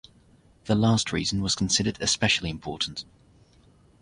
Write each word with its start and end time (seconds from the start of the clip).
The 0.65 0.73
last 0.73 1.11
reason 1.13 1.43
was 1.43 1.53
considered 1.53 1.99
especially 2.01 2.49
important. 2.49 3.05